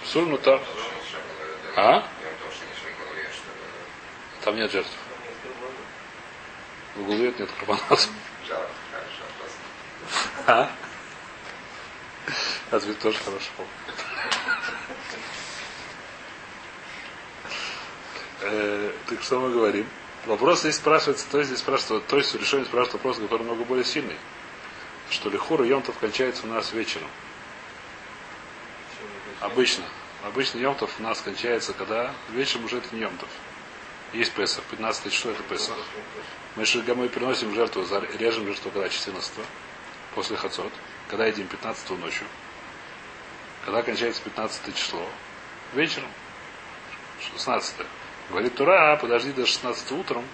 [0.04, 0.62] Псуль нутар.
[1.76, 2.08] А?
[4.44, 4.92] Там нет жертв.
[6.96, 8.10] В голове нет карбонатов.
[10.46, 10.72] А?
[12.72, 13.50] Ответ тоже хорошо.
[18.42, 19.88] э, так что мы говорим?
[20.26, 23.84] Вопрос здесь спрашивается, то есть здесь спрашивает, то есть решение спрашивает вопрос, который много более
[23.84, 24.16] сильный.
[25.10, 27.10] Что ли хура Йомтов кончается у нас вечером.
[29.42, 29.84] Обычно.
[30.24, 33.28] Обычно Йомтов у нас кончается, когда вечером уже это не Йомтов.
[34.14, 35.76] Есть Песах, 15 число это Песах.
[36.56, 37.84] Мы, мы приносим жертву,
[38.18, 39.34] режем жертву когда 14
[40.16, 40.72] после Хацот.
[41.10, 42.26] Когда едим 15 ночью.
[43.66, 45.06] Когда кончается 15 число.
[45.74, 46.08] Вечером.
[47.34, 47.76] 16
[48.30, 50.26] Говорит Тура, подожди до 16 утром.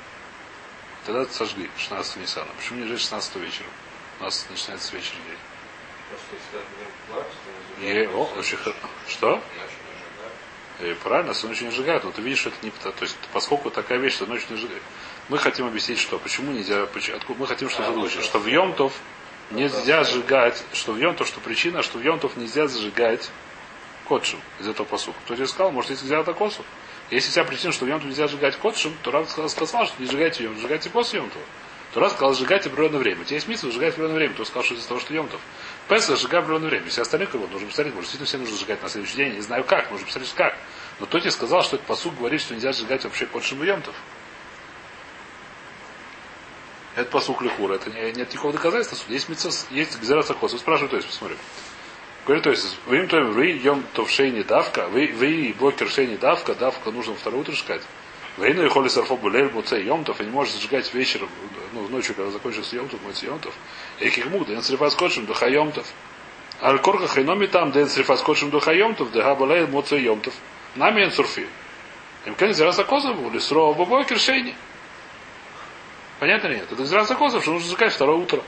[1.05, 2.47] Тогда сожгли 16 Ниссана.
[2.57, 3.71] Почему не жечь 16 вечером?
[4.19, 5.37] У нас начинается вечер день.
[7.81, 8.57] И, о, очень
[9.07, 9.41] Что?
[10.81, 13.69] И правильно, всю ночь не сжигают, но ты видишь, что это не то есть, поскольку
[13.69, 14.83] такая вещь, что ночью не сжигают.
[15.27, 18.93] Мы хотим объяснить, что, почему нельзя, почему, откуда, мы хотим что-то выучить, что в Йомтов
[19.51, 23.29] нельзя сжигать, что в Йомтов, что причина, что в Йомтов нельзя зажигать
[24.07, 25.17] котшем из этого посуха.
[25.25, 26.63] Кто тебе сказал, может, если нельзя это косу?
[27.09, 30.43] Если вся причина, что в Йомтов нельзя сжигать котшем, то Рав сказал, что не сжигайте
[30.43, 31.21] Йом, сжигайте после.
[31.93, 33.21] То раз сказал, сжигайте в определенное время.
[33.21, 34.35] У тебя есть смысл сжигать в определенное время.
[34.35, 35.41] То сказал, что из-за того, что Йомтов.
[35.87, 36.87] Песах сжигай в определенное время.
[36.87, 39.33] Все остальные кого нужно посмотреть, может, действительно все нужно сжигать на следующий день.
[39.33, 40.55] Не знаю как, нужно посмотреть как.
[40.99, 43.95] Но тот тебе сказал, что этот посуд говорит, что нельзя сжигать вообще котшем Йомтов.
[46.95, 49.11] Это посук лихура, это не, нет никакого доказательства.
[49.11, 50.53] Есть митцос, есть гзераса кос.
[50.53, 51.37] Вы спрашиваете, то есть, посмотрим.
[52.25, 56.17] Говорит, то есть, им то вы йом то в шейне давка, вы, вы блокер шейне
[56.17, 57.81] давка, давка нужно второе утро сказать.
[58.37, 61.29] Войну и холи сарфо булель муце йомтов, и не может зажигать вечером,
[61.73, 63.53] ну, ночью, когда закончился йомтов, муце йомтов.
[63.99, 65.85] И кихмук, да срифа скотчем духа йомтов.
[66.61, 70.33] Аль корка хайноми там, да срифа скотчем духа йомтов, да булель муце йомтов.
[70.75, 71.47] Нами ен сурфи.
[72.25, 74.55] Им кен зира закозов, или срова бобой киршейни.
[76.19, 76.71] Понятно ли нет?
[76.71, 78.41] Это зира закозов, что нужно зажигать второе утро.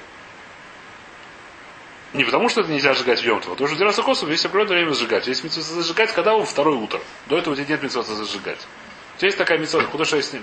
[2.14, 4.84] Не потому, что это нельзя сжигать в Йомтов, а потому что Дира Сакосов есть определенное
[4.84, 5.28] время сжигать.
[5.28, 7.00] Есть митцва зажигать, когда он второе утро.
[7.28, 8.60] До этого у тебя нет митцва зажигать.
[9.16, 10.36] У тебя есть такая митцва, куда что есть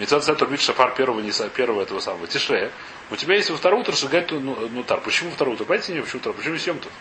[0.00, 2.72] митцва центр бит шафар первого, не первого этого самого, тише.
[3.10, 5.00] У тебя есть во второе утро сжигать ну, нутар.
[5.00, 5.64] Почему второе утро?
[5.64, 6.32] Понимаете, не почему утро?
[6.32, 6.92] Почему есть Йомтов?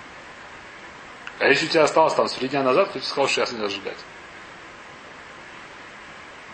[1.40, 3.70] А если у тебя осталось там три дня назад, то ты сказал, что сейчас нельзя
[3.70, 3.98] сжигать.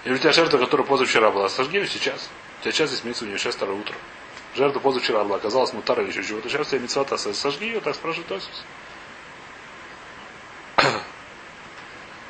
[0.06, 2.30] Или у тебя жертва, которая позавчера была, сожги ее сейчас.
[2.60, 3.96] У тебя сейчас здесь митцва, у нее второе утро.
[4.56, 6.50] Жертва позавчера была, оказалась мутар или еще чего-то.
[6.50, 8.64] Сейчас тебе митцвата сожги ее, так спрашивает Тосис.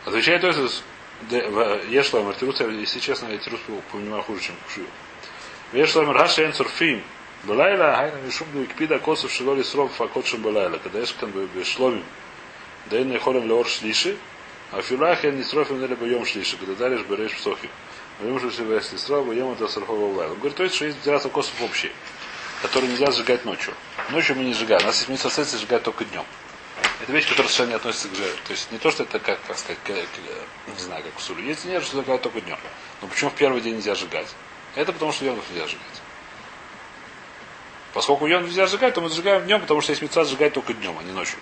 [0.05, 0.83] Отвечает Тосис,
[1.29, 4.87] Ешломер, Тирус, если честно, я Тирус понимаю хуже, чем Кушию.
[5.73, 7.03] Ешломер, Раша Эн Цурфим,
[7.43, 12.03] Балайла, Хайна Мишум, Дуикпида, Косов, Шилоли, Сров, Факотшим Балайла, когда Эшкан Бешломим,
[12.91, 14.17] и Холем Леор Шлиши,
[14.71, 17.69] а Филах Эн Нисрофим Неле Байом Шлиши, когда Дариш Береш Псохим.
[18.19, 21.29] Вы что себе если срава, ем это сархова Он говорит, то есть, что есть дираса
[21.29, 21.91] косов общий,
[22.67, 23.73] который нельзя сжигать ночью.
[24.09, 24.81] Ночью мы не сжигаем.
[24.83, 26.25] У нас есть митсва сжигать только днем.
[27.01, 28.39] Это вещь, которая совершенно не относится к жертве.
[28.45, 31.19] То есть не то, что это как, как сказать, к, к, не знаю, как к
[31.19, 31.43] сулю.
[31.43, 32.57] Есть нет, что сжигать только днем.
[33.01, 34.27] Но почему в первый день нельзя сжигать?
[34.75, 36.01] Это потому, что йонов нельзя сжигать.
[37.93, 40.95] Поскольку йонов нельзя сжигать, то мы сжигаем днем, потому что есть мецва сжигать только днем,
[40.99, 41.39] а не ночью.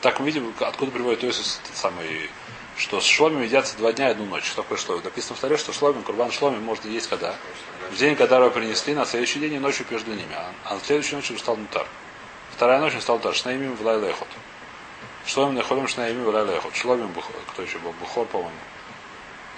[0.00, 2.28] Так мы видим, откуда приводит то есть самый
[2.76, 4.44] что с шломим едятся два дня и одну ночь.
[4.44, 5.04] Что такое шломим?
[5.04, 7.34] Написано в Таре, что шломим, курбан шломим можно есть когда?
[7.90, 10.34] В день, когда его принесли, на следующий день и ночью между ними.
[10.34, 11.86] А, а на следующей ночью стал мутар.
[12.54, 13.34] Вторая ночь стал мутар.
[13.34, 14.28] Шнаимим в лайлехот.
[15.26, 16.74] Шломим находим шнаимим в лайлехот.
[16.74, 17.14] Шломим,
[17.52, 17.92] кто еще был?
[17.92, 18.56] Бухор, по-моему.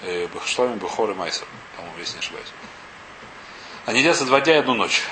[0.02, 1.46] Э, шломим, Бухор и Майсер.
[1.76, 2.48] По-моему, если не ошибаюсь.
[3.86, 5.02] Они едятся два дня и одну ночь.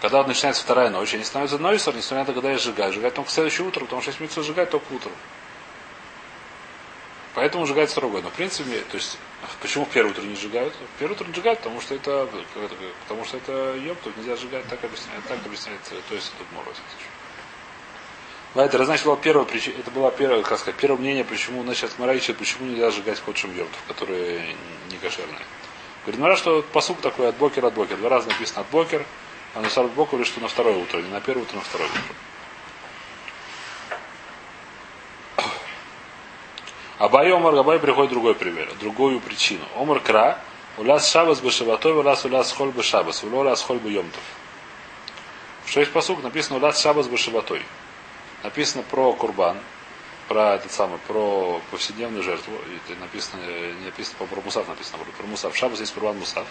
[0.00, 2.92] Когда начинается вторая ночь, они становятся нойсер, несмотря на то, когда я сжигаю.
[2.92, 5.12] Сжигать только в следующее утро, потому что если митцва сжигать только утром.
[7.38, 8.20] Поэтому сжигать строго.
[8.20, 9.16] Но в принципе, то есть,
[9.62, 10.74] почему в первое утро не сжигают?
[10.74, 12.28] В первое утро не сжигают, потому что это,
[13.04, 16.74] потому что это ем, тут нельзя сжигать, так объясняет, так объясняет, то есть тут мороз.
[18.56, 22.12] Это значит, была первая причина, это была первая, как сказать, первое мнение, почему, значит, Мара
[22.12, 24.56] ищет, почему нельзя сжигать ходшим йомтов, которые
[24.90, 25.38] не кошерные.
[26.02, 27.98] Говорит, Мара, что посук такой от бокера от бокера.
[27.98, 29.06] Два раза написано от бокер,
[29.54, 32.16] а на сарб бокер, что на второе утро, не на первое утро, на второе утро.
[36.98, 39.64] Абай Омар Габай приходит другой пример, другую причину.
[39.76, 40.38] Омар Кра,
[40.78, 44.22] Уляс Шабас Бешабатой, Уляс Уляс Холь Бешабас, Уляс Холь Йомтов.
[45.66, 47.62] Что есть посук, написано Уляс Шабас Бешабатой.
[48.42, 49.58] Написано про Курбан,
[50.26, 52.52] про этот самый, про повседневную жертву.
[52.86, 55.56] Это написано, не написано про Мусав, написано про Мусав.
[55.56, 56.48] Шабас есть Курбан Мусав.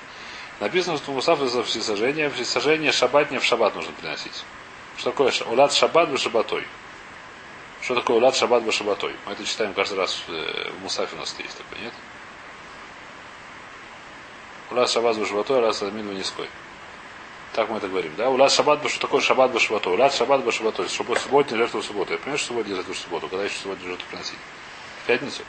[0.62, 4.46] Написано, что Мусав это всесожжение, всесожжение шаббат не в шаббат нужно приносить.
[4.98, 6.66] Что такое Улад Шаббат Бешабатой?
[7.88, 9.16] Что такое улад шаббат башабатой?
[9.26, 11.94] Мы это читаем каждый раз э, в Мусафе у нас есть такое, нет?
[14.70, 16.50] Улад шаббат башабатой, улад самин низкой.
[17.54, 18.30] Так мы это говорим, да?
[18.30, 19.94] Улад шаббат, что такое шаббат башабатой?
[19.94, 20.90] Улад шаббат башабатой.
[20.90, 22.12] Субботняя жертва в субботу.
[22.12, 23.30] Я понимаю, что субботняя жертва в субботу.
[23.30, 24.40] Когда еще субботнюю жертву приносить?
[25.04, 25.44] В пятницу?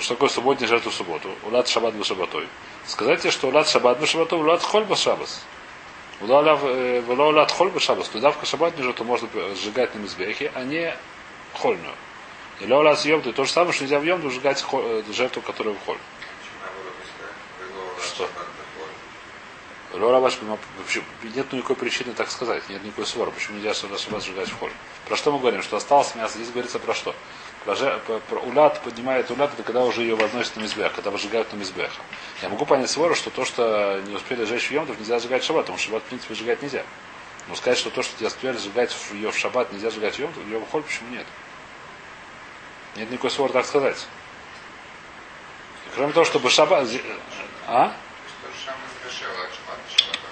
[0.00, 1.28] Что такое субботняя жертва субботу?
[1.42, 2.48] Улад шаббат башабатой.
[2.86, 5.42] Сказайте, что улад шаббат башабатой, улад холь башабас.
[6.22, 8.08] Улад холь башабас.
[8.08, 10.96] Туда в шаббатную жертву можно сжигать на мизбехе, а не
[11.58, 11.94] хольную.
[12.60, 15.74] И леола с йомту, то же самое, что нельзя в йомту сжигать э, жертву, которая
[15.74, 15.98] в холь.
[18.00, 18.28] Что?
[19.92, 20.38] Лора ваш
[21.22, 24.72] нет никакой причины так сказать, нет никакой ссоры, почему нельзя что шаббат сжигать в холь.
[25.06, 25.62] Про что мы говорим?
[25.62, 27.14] Что осталось мясо, здесь говорится про что?
[27.64, 31.52] Про, про, про улят поднимает улят, это когда уже ее возносят на мизбех, когда выжигают
[31.52, 31.90] на мизбех.
[32.42, 35.62] Я могу понять свору, что то, что не успели сжечь в йомтов, нельзя сжигать шаббат,
[35.64, 36.82] потому что шаббат, в принципе, сжигать нельзя.
[37.48, 40.44] Но сказать, что то, что тебя успели сжигать ее в шаббат, нельзя сжигать в йомтов,
[40.44, 41.26] ее в холь, почему нет?
[42.96, 44.06] Нет никакой ссоры так сказать.
[45.94, 46.88] Кроме того, чтобы шаббат...
[47.66, 47.92] А?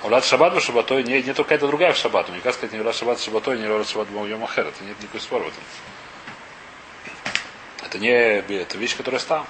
[0.02, 2.28] Улад шаббат шаббатой, не, не только какая-то другая в шаббат.
[2.28, 4.66] Мне кажется, сказать, не улад шаббат шаббатой, не улад шаббат йом ахер.
[4.66, 5.62] Это нет никакой спора в этом.
[7.84, 9.46] Это не это вещь, которая стала.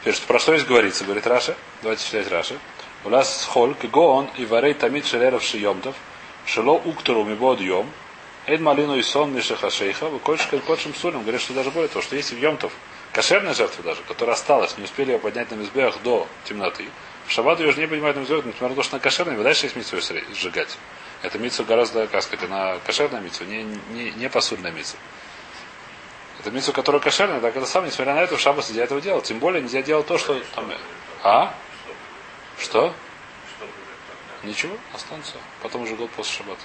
[0.00, 1.04] Теперь, что, про что здесь говорится?
[1.04, 1.56] Говорит Раша.
[1.82, 2.56] Давайте читать Раша.
[3.04, 5.94] У нас холь, кгон и варей тамид шелеров шиемтов,
[6.46, 7.88] шело уктору мибод йом,
[8.48, 11.20] Эд малину и сон мишаха шейха, вы кольшка кольшим сулем.
[11.20, 12.72] Говорят, что даже более того, что есть в Йомтов
[13.12, 16.88] кошерная жертва даже, которая осталась, не успели ее поднять на мизбех до темноты.
[17.26, 19.44] В шаббат ее же не поднимают на мизбех, несмотря на то, что она кошерная, вы
[19.44, 20.78] дальше есть митцва сжигать.
[21.20, 24.98] Это митцва гораздо, как сказать, она кошерная митцва, не, не, не посульная митцва.
[26.40, 29.24] Это митцва, которая кошерная, так это сам, несмотря на это, в шаббат нельзя этого делать.
[29.24, 30.72] Тем более нельзя делать то, что там...
[31.22, 31.54] А?
[32.58, 32.94] Что?
[34.42, 35.34] Ничего, останется.
[35.62, 36.62] Потом уже год после шаббата.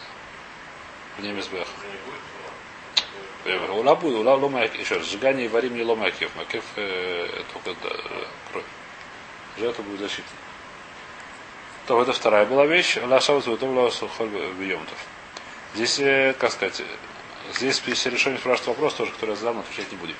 [1.17, 1.67] В Немезбех.
[1.77, 3.69] Уже не будет?
[3.69, 6.31] Ула будет, ула лома еще раз, сжигание варим не лома акев.
[6.35, 8.63] Макев э, только э, кровь.
[9.57, 10.27] Жертва будет защита.
[11.87, 12.97] То это вторая была вещь.
[12.97, 14.97] Лашава зутовла сухоль бьемтов.
[15.75, 16.85] Здесь, э, как сказать, э,
[17.53, 20.15] здесь если решение спрашивает вопрос тоже, который я задал, но отвечать не будем.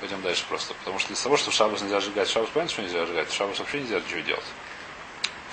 [0.00, 0.74] Пойдем дальше просто.
[0.74, 3.58] Потому что из того, что в шабус нельзя сжигать, шабус понятно, что нельзя сжигать, шабус
[3.58, 4.44] вообще нельзя ничего делать.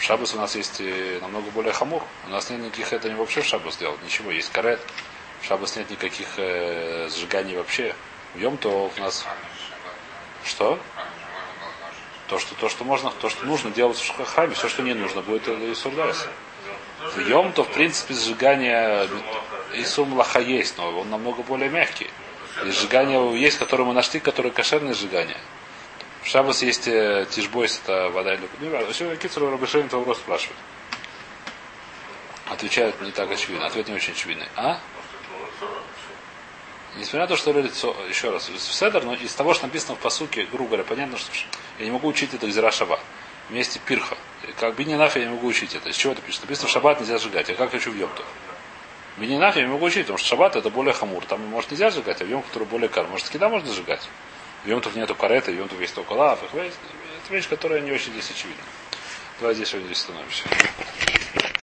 [0.01, 2.01] Шабус у нас есть э, намного более хамур.
[2.25, 4.01] У нас нет никаких это не вообще в шабус делать.
[4.03, 4.31] Ничего.
[4.31, 4.81] Есть карет.
[5.41, 7.93] В шабус нет никаких э, сжиганий вообще.
[8.33, 9.27] В Йом то у нас...
[10.43, 10.79] Что?
[12.27, 15.21] То, что, то, что можно, то, что нужно делать в шахаме, все, что не нужно,
[15.21, 16.25] будет и сурдайс.
[17.15, 19.07] В Йом то, в принципе, сжигание
[19.75, 22.09] Исум лаха есть, но он намного более мягкий.
[22.65, 25.37] И сжигание есть, которое мы нашли, которое кошерное сжигание.
[26.23, 28.47] В Шабас есть э, тишбойс, это вода или...
[28.91, 30.57] Все, Кицеру Рабишевин этот вопрос спрашивает.
[32.47, 33.65] Отвечают не так очевидно.
[33.65, 34.47] Ответ не очень очевидный.
[34.55, 34.79] А?
[36.97, 39.99] Несмотря на то, что лицо, еще раз, в Седер, но из того, что написано в
[39.99, 41.31] посуке, грубо говоря, понятно, что
[41.79, 42.99] я не могу учить это Гзира Шаба.
[43.49, 44.17] Вместе пирха.
[44.59, 45.89] Как бининах я не могу учить это.
[45.89, 46.41] Из чего это пишет?
[46.41, 47.49] Написано, в шаббат нельзя сжигать.
[47.49, 48.23] Я как хочу в Йомту?
[49.17, 51.25] Бининах я не могу учить, потому что шаббат это более хамур.
[51.25, 53.07] Там, может, нельзя сжигать, а в Йом, который более кар.
[53.07, 54.07] Может, кида можно сжигать.
[54.63, 56.39] В Йомтов нету карета, в Йомтов есть только лав.
[56.43, 56.73] Это
[57.29, 58.63] вещь, которая не очень здесь очевидна.
[59.39, 60.43] Давай здесь сегодня здесь становимся.